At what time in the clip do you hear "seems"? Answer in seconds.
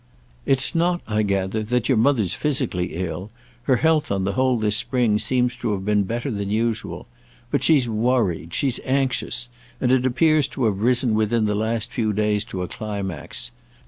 5.19-5.55